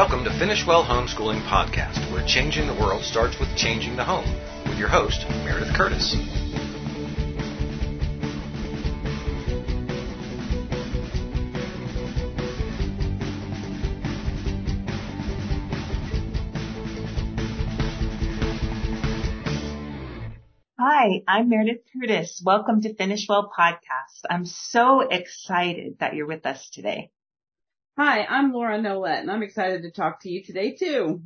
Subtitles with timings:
[0.00, 4.24] Welcome to Finish Well Homeschooling Podcast, where changing the world starts with changing the home,
[4.66, 6.16] with your host, Meredith Curtis.
[20.78, 22.42] Hi, I'm Meredith Curtis.
[22.42, 24.24] Welcome to Finish Well Podcast.
[24.30, 27.10] I'm so excited that you're with us today.
[28.02, 31.20] Hi, I'm Laura Nolette and I'm excited to talk to you today too.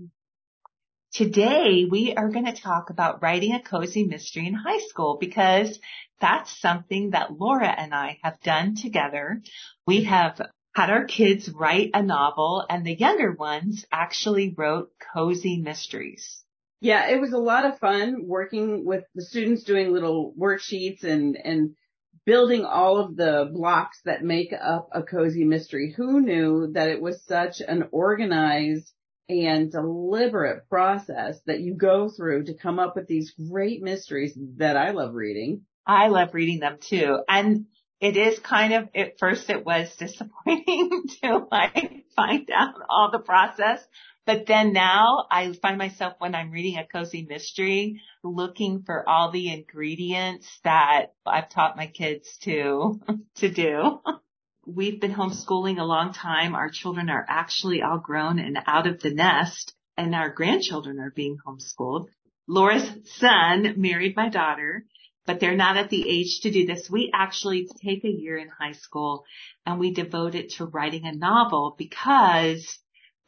[1.13, 5.79] Today we are going to talk about writing a cozy mystery in high school because
[6.21, 9.41] that's something that Laura and I have done together.
[9.87, 10.41] We have
[10.75, 16.43] had our kids write a novel and the younger ones actually wrote cozy mysteries.
[16.81, 21.37] Yeah, it was a lot of fun working with the students doing little worksheets and,
[21.37, 21.77] and
[22.27, 25.93] building all of the blocks that make up a cozy mystery.
[25.97, 28.91] Who knew that it was such an organized
[29.29, 34.77] and deliberate process that you go through to come up with these great mysteries that
[34.77, 35.63] I love reading.
[35.87, 37.21] I love reading them too.
[37.29, 37.67] And
[38.01, 43.19] it is kind of, at first it was disappointing to like find out all the
[43.19, 43.83] process,
[44.27, 49.31] but then now I find myself when I'm reading a cozy mystery looking for all
[49.31, 53.01] the ingredients that I've taught my kids to,
[53.37, 54.01] to do.
[54.67, 56.55] We've been homeschooling a long time.
[56.55, 61.13] Our children are actually all grown and out of the nest and our grandchildren are
[61.15, 62.07] being homeschooled.
[62.49, 64.85] Laura's son married my daughter,
[65.27, 66.91] but they're not at the age to do this.
[66.91, 69.25] We actually take a year in high school
[69.65, 72.79] and we devote it to writing a novel because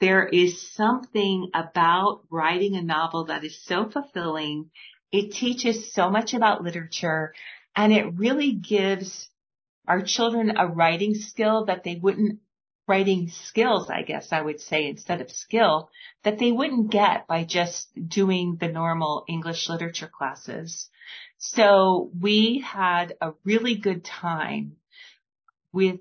[0.01, 4.71] there is something about writing a novel that is so fulfilling.
[5.13, 7.33] It teaches so much about literature
[7.75, 9.29] and it really gives
[9.89, 12.41] our children a writing skill that they wouldn't
[12.89, 15.91] writing skills, I guess I would say instead of skill
[16.23, 20.89] that they wouldn't get by just doing the normal English literature classes.
[21.39, 24.77] So we had a really good time
[25.73, 26.01] with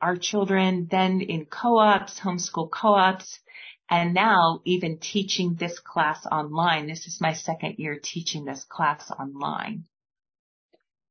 [0.00, 3.40] our children then in co-ops, homeschool co-ops,
[3.90, 6.86] and now even teaching this class online.
[6.86, 9.84] This is my second year teaching this class online.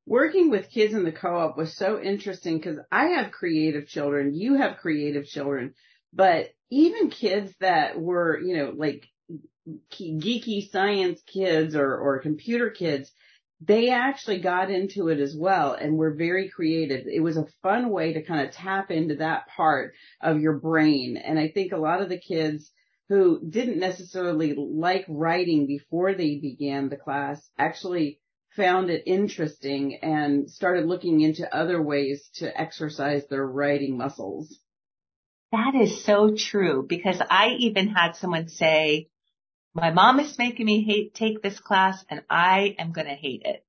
[0.06, 4.56] Working with kids in the co-op was so interesting because I have creative children, you
[4.56, 5.74] have creative children,
[6.14, 9.06] but even kids that were, you know, like
[9.92, 13.12] geeky science kids or, or computer kids,
[13.60, 17.08] they actually got into it as well and were very creative.
[17.08, 21.18] It was a fun way to kind of tap into that part of your brain.
[21.18, 22.72] And I think a lot of the kids
[23.10, 28.20] who didn't necessarily like writing before they began the class actually
[28.56, 34.60] found it interesting and started looking into other ways to exercise their writing muscles.
[35.52, 39.10] That is so true because I even had someone say,
[39.78, 43.44] my mom is making me hate, take this class and I am going to hate
[43.46, 43.64] it.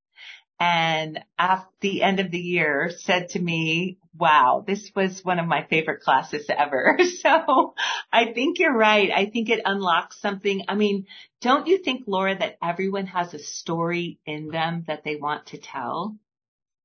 [0.59, 5.47] And at the end of the year said to me, wow, this was one of
[5.47, 6.99] my favorite classes ever.
[7.19, 7.75] So
[8.13, 9.11] I think you're right.
[9.15, 10.63] I think it unlocks something.
[10.67, 11.07] I mean,
[11.41, 15.59] don't you think, Laura, that everyone has a story in them that they want to
[15.59, 16.17] tell?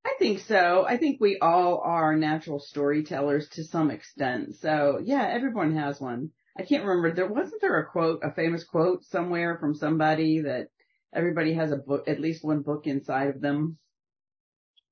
[0.06, 0.86] I think so.
[0.88, 4.56] I think we all are natural storytellers to some extent.
[4.56, 6.32] So yeah, everyone has one.
[6.58, 7.16] I can't remember.
[7.16, 10.68] There wasn't there a quote, a famous quote somewhere from somebody that
[11.14, 13.78] everybody has a book, at least one book inside of them.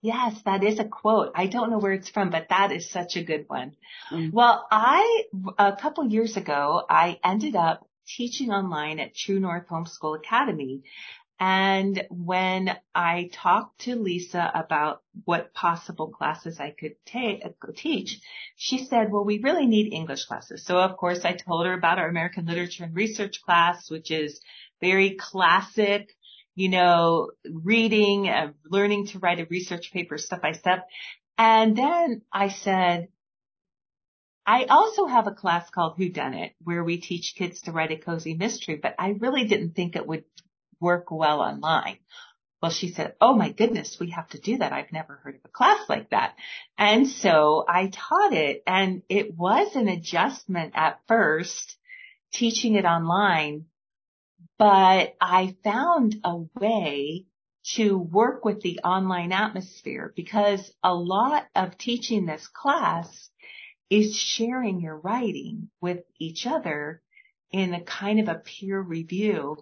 [0.02, 1.32] Yes, that is a quote.
[1.36, 3.76] I don't know where it's from, but that is such a good one.
[4.12, 4.32] Mm-hmm.
[4.32, 5.26] Well, I,
[5.60, 10.82] a couple years ago, I ended up teaching online at True North Homeschool Academy.
[11.44, 17.42] And when I talked to Lisa about what possible classes I could take,
[17.76, 18.20] teach,
[18.56, 20.64] she said, well, we really need English classes.
[20.64, 24.40] So of course I told her about our American Literature and Research class, which is
[24.82, 26.16] very classic,
[26.54, 30.88] you know, reading, uh, learning to write a research paper step by step.
[31.40, 33.08] And then I said,
[34.46, 37.92] I also have a class called Who Dun It where we teach kids to write
[37.92, 40.24] a cozy mystery, but I really didn't think it would
[40.82, 42.00] work well online.
[42.62, 44.74] Well, she said, Oh my goodness, we have to do that.
[44.74, 46.36] I've never heard of a class like that.
[46.78, 51.78] And so I taught it and it was an adjustment at first
[52.34, 53.66] teaching it online,
[54.58, 57.26] but I found a way
[57.76, 63.30] to work with the online atmosphere because a lot of teaching this class
[63.90, 67.02] is sharing your writing with each other
[67.52, 69.58] in a kind of a peer review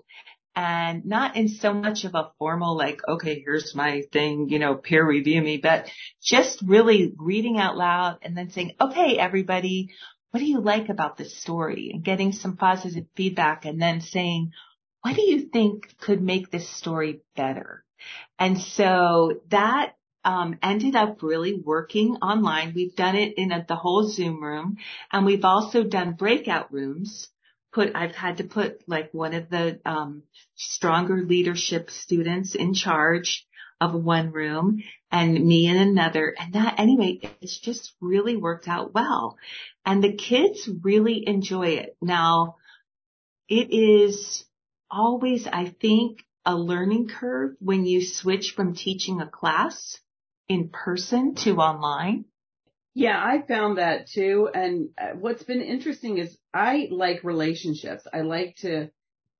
[0.59, 4.75] and not in so much of a formal like, okay, here's my thing, you know,
[4.75, 5.89] peer review me, but
[6.21, 9.87] just really reading out loud and then saying, okay, everybody,
[10.31, 14.51] what do you like about this story and getting some positive feedback and then saying,
[15.01, 17.85] what do you think could make this story better?
[18.37, 19.93] And so that
[20.25, 22.73] um, ended up really working online.
[22.75, 24.75] We've done it in a, the whole Zoom room,
[25.09, 27.29] and we've also done breakout rooms.
[27.71, 30.23] Put I've had to put like one of the um,
[30.55, 33.45] stronger leadership students in charge
[33.81, 36.35] of one room and me in another.
[36.37, 39.37] And that anyway, it's just really worked out well.
[39.85, 41.95] And the kids really enjoy it.
[42.01, 42.57] Now,
[43.47, 44.45] it is
[44.91, 49.99] always, I think, a learning curve when you switch from teaching a class
[50.47, 52.25] in person to online.
[52.93, 54.49] Yeah, I found that too.
[54.53, 58.05] And uh, what's been interesting is I like relationships.
[58.13, 58.89] I like to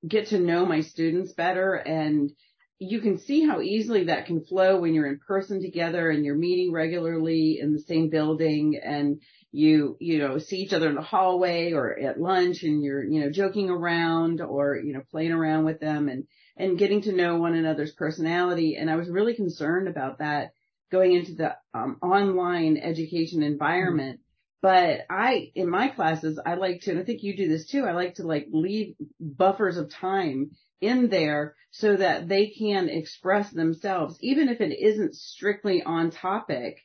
[0.08, 2.32] get to know my students better and
[2.80, 6.38] you can see how easily that can flow when you're in person together and you're
[6.38, 9.22] meeting regularly in the same building and
[9.52, 13.20] you, you know, see each other in the hallway or at lunch and you're, you
[13.20, 16.24] know, joking around or, you know, playing around with them and,
[16.56, 18.78] and getting to know one another's personality.
[18.80, 20.52] And I was really concerned about that
[20.92, 24.20] going into the um, online education environment.
[24.62, 27.86] But I, in my classes, I like to, and I think you do this too,
[27.86, 30.52] I like to like leave buffers of time
[30.82, 36.78] in there so that they can express themselves, even if it isn't strictly on topic.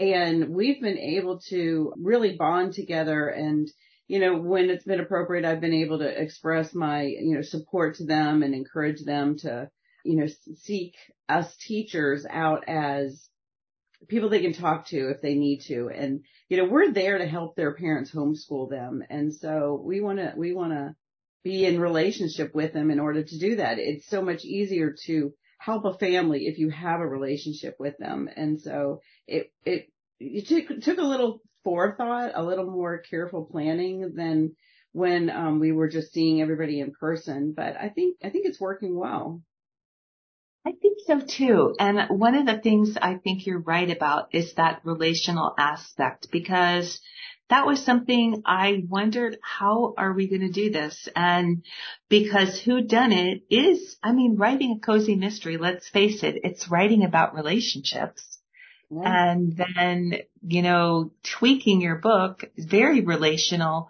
[0.00, 3.68] And we've been able to really bond together and,
[4.06, 7.96] you know, when it's been appropriate, I've been able to express my, you know, support
[7.96, 9.68] to them and encourage them to,
[10.04, 10.94] you know, seek
[11.28, 13.28] us teachers out as
[14.06, 15.90] people they can talk to if they need to.
[15.92, 19.02] And, you know, we're there to help their parents homeschool them.
[19.10, 20.94] And so we want to, we want to
[21.42, 23.78] be in relationship with them in order to do that.
[23.78, 28.28] It's so much easier to help a family if you have a relationship with them.
[28.36, 29.88] And so it, it,
[30.20, 34.54] it took, took a little forethought, a little more careful planning than
[34.92, 37.52] when um, we were just seeing everybody in person.
[37.56, 39.42] But I think, I think it's working well.
[40.68, 41.74] I think so too.
[41.78, 47.00] And one of the things I think you're right about is that relational aspect because
[47.48, 51.08] that was something I wondered, how are we going to do this?
[51.16, 51.64] And
[52.10, 56.68] because who dun it is, I mean, writing a cozy mystery, let's face it, it's
[56.68, 58.22] writing about relationships.
[58.90, 63.88] And then, you know, tweaking your book is very relational.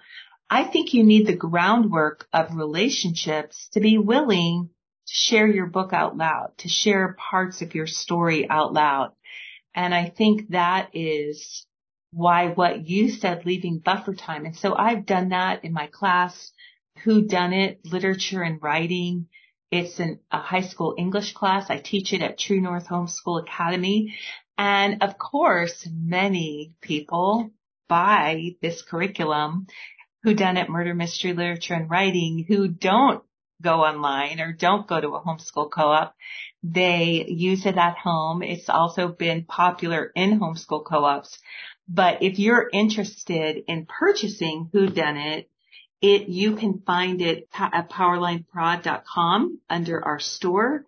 [0.49, 4.71] I think you need the groundwork of relationships to be willing
[5.09, 9.13] to share your book out loud, to share parts of your story out loud.
[9.75, 11.67] And I think that is
[12.11, 14.45] why what you said, leaving buffer time.
[14.45, 16.53] And so I've done that in my class,
[17.05, 19.29] who dun it, literature and writing.
[19.71, 21.67] It's an, a high school English class.
[21.69, 24.17] I teach it at True North Homeschool Academy.
[24.57, 27.51] And of course, many people
[27.89, 29.67] buy this curriculum
[30.23, 33.23] who dun it murder mystery literature and writing who don't
[33.63, 36.15] go online or don't go to a homeschool co-op.
[36.63, 38.43] They use it at home.
[38.43, 41.39] It's also been popular in homeschool co-ops.
[41.89, 45.51] But if you're interested in purchasing Who Dun It,
[46.01, 50.85] it you can find it at powerlineprod.com under our store.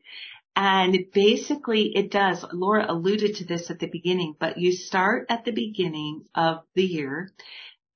[0.54, 5.44] And basically it does, Laura alluded to this at the beginning, but you start at
[5.44, 7.32] the beginning of the year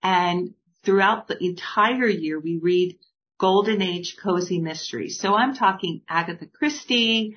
[0.02, 0.54] and
[0.84, 2.96] throughout the entire year we read
[3.38, 5.18] Golden Age Cozy Mysteries.
[5.18, 7.36] So I'm talking Agatha Christie,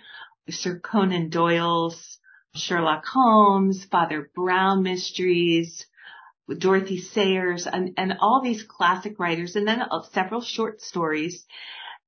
[0.49, 2.19] Sir Conan Doyle's
[2.55, 5.85] Sherlock Holmes, Father Brown mysteries,
[6.57, 11.45] Dorothy Sayers, and, and all these classic writers, and then several short stories.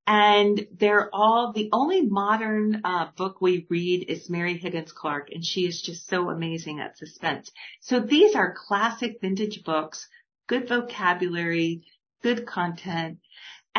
[0.08, 5.46] And they're all, the only modern uh, book we read is Mary Higgins Clark, and
[5.46, 7.52] she is just so amazing at suspense.
[7.82, 10.08] So these are classic vintage books,
[10.48, 11.84] good vocabulary,
[12.24, 13.20] good content.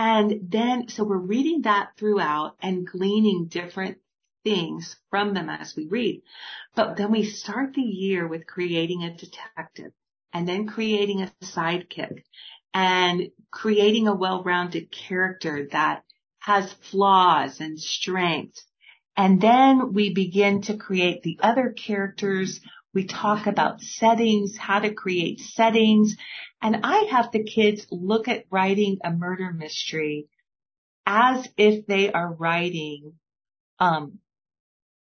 [0.03, 3.99] And then, so we're reading that throughout and gleaning different
[4.45, 6.23] things from them as we read.
[6.75, 9.93] But then we start the year with creating a detective
[10.33, 12.25] and then creating a sidekick
[12.73, 16.03] and creating a well-rounded character that
[16.39, 18.65] has flaws and strengths.
[19.19, 22.59] And then we begin to create the other characters.
[22.93, 26.17] We talk about settings, how to create settings.
[26.61, 30.27] And I have the kids look at writing a murder mystery
[31.07, 33.15] as if they are writing
[33.79, 34.19] um,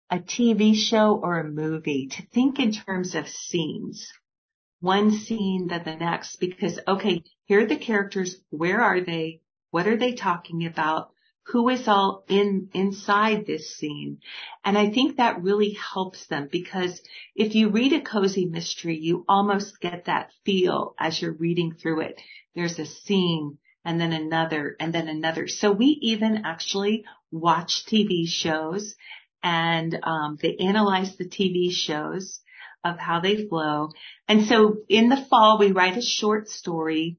[0.10, 4.12] a TV show or a movie to think in terms of scenes.
[4.80, 8.38] One scene then the next because, okay, here are the characters.
[8.50, 9.42] Where are they?
[9.72, 11.12] What are they talking about?
[11.48, 14.20] Who is all in, inside this scene.
[14.66, 17.02] And I think that really helps them because
[17.36, 22.02] if you read a cozy mystery, you almost get that feel as you're reading through
[22.02, 22.20] it.
[22.54, 25.48] There's a scene and then another and then another.
[25.48, 28.96] So we even actually watch TV shows
[29.42, 32.42] and um, they analyze the TV shows
[32.84, 33.92] of how they flow.
[34.28, 37.18] And so in the fall we write a short story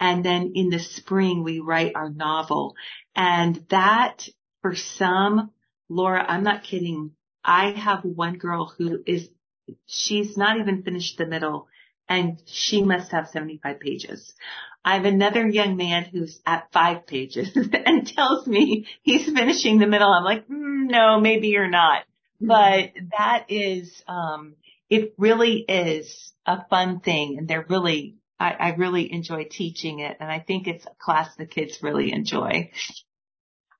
[0.00, 2.74] and then in the spring we write our novel.
[3.14, 4.28] And that
[4.62, 5.50] for some,
[5.88, 7.12] Laura, I'm not kidding.
[7.44, 9.28] I have one girl who is,
[9.86, 11.68] she's not even finished the middle
[12.08, 14.34] and she must have 75 pages.
[14.84, 17.50] I have another young man who's at five pages
[17.86, 20.08] and tells me he's finishing the middle.
[20.10, 22.04] I'm like, mm, no, maybe you're not.
[22.40, 24.54] But that is, um,
[24.88, 30.16] it really is a fun thing and they're really I, I really enjoy teaching it
[30.20, 32.70] and I think it's a class the kids really enjoy.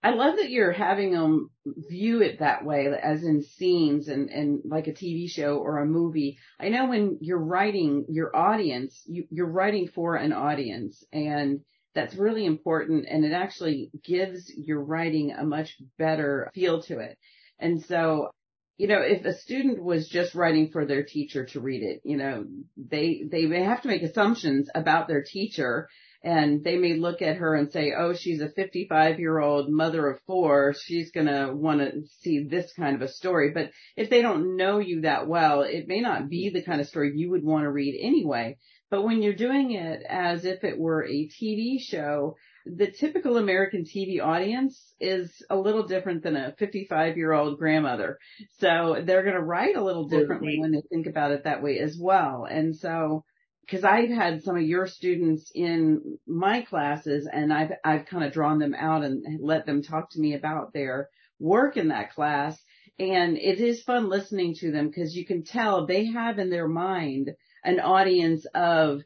[0.02, 4.60] I love that you're having them view it that way, as in scenes and, and
[4.64, 6.38] like a TV show or a movie.
[6.60, 11.60] I know when you're writing your audience, you, you're writing for an audience and
[11.94, 17.18] that's really important and it actually gives your writing a much better feel to it.
[17.58, 18.30] And so
[18.78, 22.16] you know, if a student was just writing for their teacher to read it, you
[22.16, 25.88] know, they, they may have to make assumptions about their teacher
[26.22, 30.08] and they may look at her and say, oh, she's a 55 year old mother
[30.08, 30.74] of four.
[30.80, 33.50] She's going to want to see this kind of a story.
[33.50, 36.88] But if they don't know you that well, it may not be the kind of
[36.88, 38.58] story you would want to read anyway.
[38.90, 42.36] But when you're doing it as if it were a TV show,
[42.76, 48.18] the typical American TV audience is a little different than a 55 year old grandmother.
[48.58, 51.78] So they're going to write a little differently when they think about it that way
[51.78, 52.46] as well.
[52.48, 53.24] And so,
[53.70, 58.32] cause I've had some of your students in my classes and I've, I've kind of
[58.32, 61.08] drawn them out and let them talk to me about their
[61.38, 62.60] work in that class.
[62.98, 66.68] And it is fun listening to them because you can tell they have in their
[66.68, 67.30] mind
[67.64, 69.02] an audience of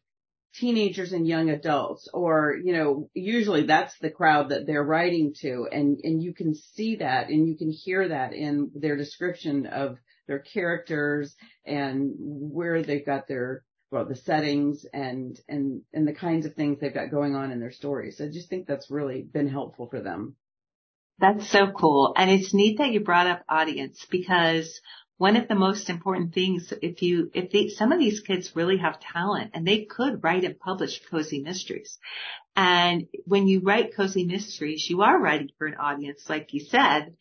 [0.55, 5.67] teenagers and young adults or you know usually that's the crowd that they're writing to
[5.73, 9.97] and and you can see that and you can hear that in their description of
[10.27, 16.47] their characters and where they've got their well the settings and and and the kinds
[16.47, 18.19] of things they've got going on in their stories.
[18.19, 20.37] So i just think that's really been helpful for them.
[21.19, 22.15] That's so cool.
[22.17, 24.81] And it's neat that you brought up audience because
[25.23, 28.79] one of the most important things, if you, if they, some of these kids really
[28.79, 31.97] have talent and they could write and publish cozy mysteries.
[32.57, 37.15] And when you write cozy mysteries, you are writing for an audience, like you said.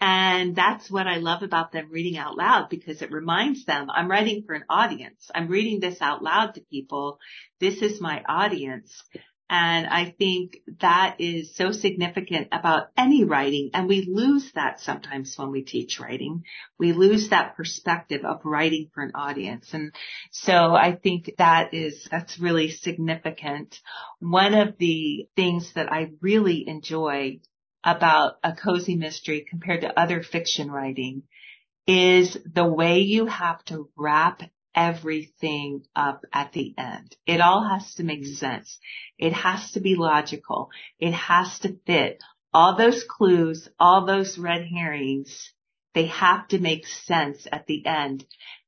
[0.00, 4.08] And that's what I love about them reading out loud because it reminds them I'm
[4.08, 5.28] writing for an audience.
[5.34, 7.18] I'm reading this out loud to people.
[7.58, 9.02] This is my audience.
[9.50, 13.70] And I think that is so significant about any writing.
[13.72, 16.42] And we lose that sometimes when we teach writing.
[16.78, 19.72] We lose that perspective of writing for an audience.
[19.72, 19.94] And
[20.32, 23.78] so I think that is, that's really significant.
[24.20, 27.40] One of the things that I really enjoy
[27.82, 31.22] about a cozy mystery compared to other fiction writing
[31.86, 34.42] is the way you have to wrap
[34.74, 37.16] everything up at the end.
[37.26, 38.34] It all has to make mm-hmm.
[38.34, 38.78] sense.
[39.18, 40.70] It has to be logical.
[40.98, 42.22] It has to fit.
[42.52, 45.52] All those clues, all those red herrings,
[45.94, 48.24] they have to make sense at the end.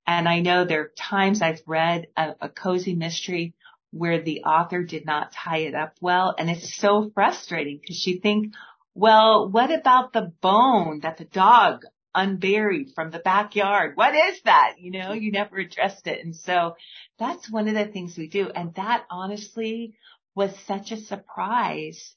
[0.07, 3.55] And I know there are times I've read a, a cozy mystery
[3.93, 8.21] where the author did not tie it up well and it's so frustrating because you
[8.21, 8.55] think,
[8.95, 13.93] well, what about the bone that the dog unburied from the backyard.
[13.97, 14.77] What is that?
[14.79, 16.25] You know, you never addressed it.
[16.25, 16.77] And so
[17.19, 18.49] that's one of the things we do.
[18.49, 19.95] And that honestly
[20.35, 22.15] was such a surprise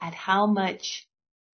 [0.00, 1.06] at how much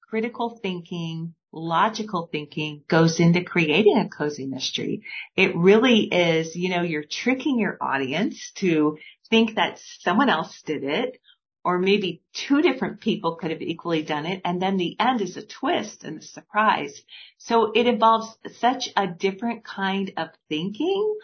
[0.09, 5.03] critical thinking, logical thinking goes into creating a cozy mystery.
[5.37, 8.99] It really is, you know, you're tricking your audience to
[9.31, 11.19] think that someone else did it
[11.65, 14.43] or maybe two different people could have equally done it.
[14.45, 17.03] And then the end is a twist and a surprise.
[17.39, 21.19] So it involves such a different kind of thinking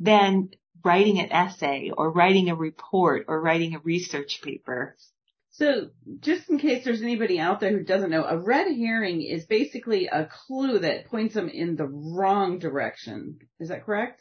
[0.00, 0.50] than
[0.84, 4.96] writing an essay or writing a report or writing a research paper.
[5.52, 9.46] So just in case there's anybody out there who doesn't know, a red herring is
[9.46, 13.38] basically a clue that points them in the wrong direction.
[13.60, 14.20] Is that correct?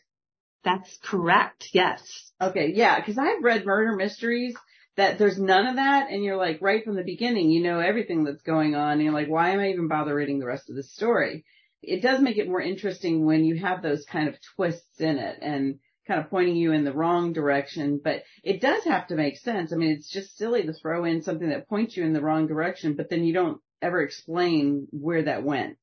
[0.64, 1.70] That's correct.
[1.74, 2.32] Yes.
[2.40, 2.72] Okay.
[2.76, 3.04] Yeah.
[3.04, 4.56] Cause I've read murder mysteries
[4.96, 8.24] that there's none of that and you're like right from the beginning you know everything
[8.24, 10.76] that's going on and you're like why am I even bother reading the rest of
[10.76, 11.46] the story
[11.82, 15.40] it does make it more interesting when you have those kind of twists in it
[15.42, 19.38] and kind of pointing you in the wrong direction but it does have to make
[19.38, 22.22] sense I mean it's just silly to throw in something that points you in the
[22.22, 25.78] wrong direction but then you don't ever explain where that went.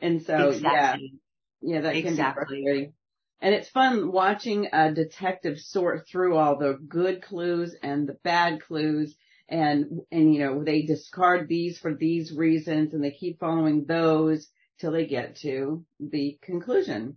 [0.00, 1.20] And so, exactly.
[1.62, 2.44] yeah, yeah, that can exactly.
[2.58, 2.92] be frustrating.
[3.40, 8.60] And it's fun watching a detective sort through all the good clues and the bad
[8.62, 9.14] clues
[9.48, 14.48] and, and you know, they discard these for these reasons and they keep following those
[14.78, 17.16] till they get to the conclusion.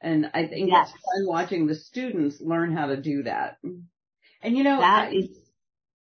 [0.00, 0.92] And I think yes.
[0.94, 3.58] it's fun watching the students learn how to do that.
[3.62, 5.28] And you know, that I, is,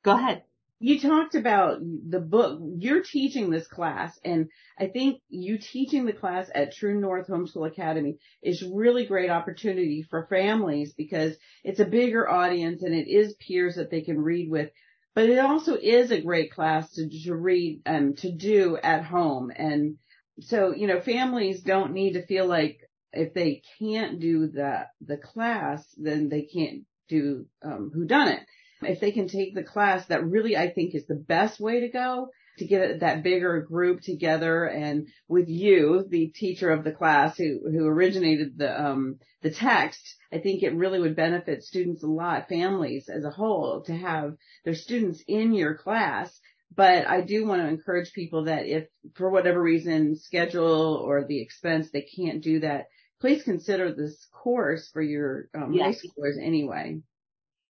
[0.05, 0.43] go ahead.
[0.81, 2.61] You talked about the book.
[2.79, 7.67] You're teaching this class and I think you teaching the class at True North Homeschool
[7.67, 13.35] Academy is really great opportunity for families because it's a bigger audience and it is
[13.35, 14.71] peers that they can read with.
[15.17, 19.51] But it also is a great class to, to read and to do at home.
[19.55, 19.97] And
[20.41, 22.79] so, you know, families don't need to feel like
[23.13, 28.41] if they can't do the, the class, then they can't do, um, who dun it.
[28.83, 31.89] If they can take the class, that really I think is the best way to
[31.89, 37.37] go to get that bigger group together and with you, the teacher of the class
[37.37, 42.09] who, who originated the, um, the text, I think it really would benefit students a
[42.09, 46.39] lot, families as a whole to have their students in your class.
[46.75, 51.41] But I do want to encourage people that if for whatever reason, schedule or the
[51.41, 52.87] expense, they can't do that,
[53.21, 55.87] please consider this course for your um, yes.
[55.87, 57.01] high schoolers anyway.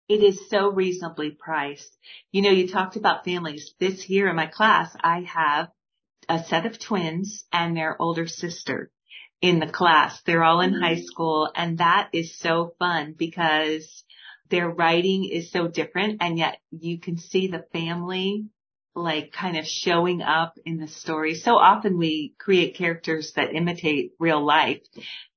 [0.09, 1.95] It is so reasonably priced.
[2.31, 3.75] You know, you talked about families.
[3.79, 5.69] This year in my class, I have
[6.27, 8.91] a set of twins and their older sister
[9.39, 10.19] in the class.
[10.23, 11.05] They're all in high mm-hmm.
[11.05, 14.03] school and that is so fun because
[14.49, 18.47] their writing is so different and yet you can see the family
[18.95, 21.35] like kind of showing up in the story.
[21.35, 24.81] So often we create characters that imitate real life.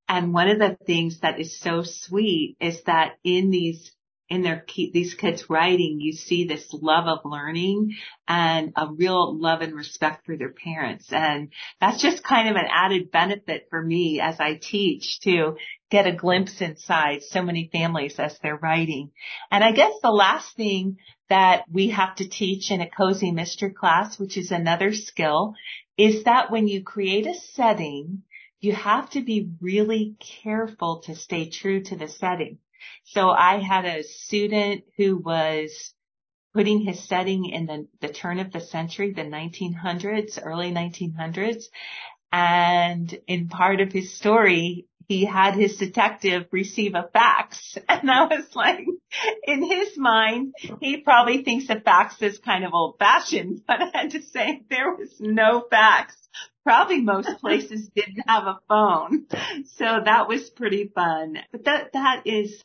[0.08, 3.92] And one of the things that is so sweet is that in these
[4.32, 7.94] in their these kids writing, you see this love of learning
[8.26, 11.12] and a real love and respect for their parents.
[11.12, 15.58] And that's just kind of an added benefit for me as I teach to
[15.90, 19.10] get a glimpse inside so many families as they're writing.
[19.50, 20.96] And I guess the last thing
[21.28, 25.52] that we have to teach in a cozy mystery class, which is another skill,
[25.98, 28.22] is that when you create a setting,
[28.60, 32.56] you have to be really careful to stay true to the setting.
[33.04, 35.92] So I had a student who was
[36.54, 41.64] putting his setting in the, the turn of the century, the 1900s, early 1900s.
[42.30, 47.76] And in part of his story, he had his detective receive a fax.
[47.88, 48.86] And I was like,
[49.44, 53.90] in his mind, he probably thinks a fax is kind of old fashioned, but I
[53.92, 56.16] had to say there was no fax.
[56.64, 59.26] Probably most places didn't have a phone.
[59.76, 61.38] So that was pretty fun.
[61.50, 62.62] But that, that is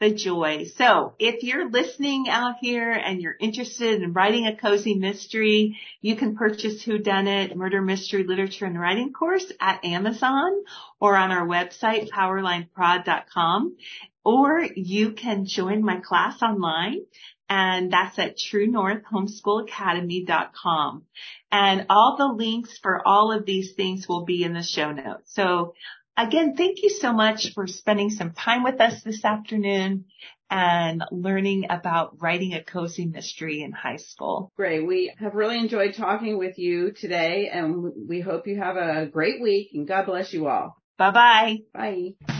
[0.00, 0.64] the joy.
[0.76, 6.16] So if you're listening out here and you're interested in writing a cozy mystery, you
[6.16, 10.62] can purchase Who Dun It Murder Mystery Literature and Writing course at Amazon
[11.00, 13.76] or on our website, powerlineprod.com,
[14.24, 17.00] or you can join my class online
[17.48, 21.04] and that's at truenorthhomeschoolacademy.com.
[21.50, 25.34] And all the links for all of these things will be in the show notes.
[25.34, 25.72] So
[26.18, 30.06] Again, thank you so much for spending some time with us this afternoon
[30.50, 34.50] and learning about writing a cozy mystery in high school.
[34.56, 34.84] Great.
[34.84, 39.40] We have really enjoyed talking with you today and we hope you have a great
[39.40, 40.74] week and God bless you all.
[40.98, 41.58] Bye-bye.
[41.72, 42.38] Bye.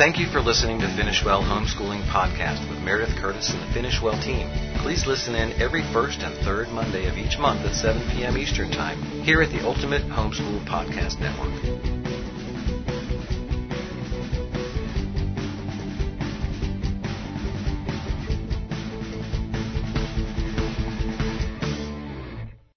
[0.00, 4.00] Thank you for listening to Finish Well Homeschooling Podcast with Meredith Curtis and the Finish
[4.00, 4.48] Well team.
[4.78, 8.38] Please listen in every first and third Monday of each month at 7 p.m.
[8.38, 12.29] Eastern Time here at the Ultimate Homeschool Podcast Network.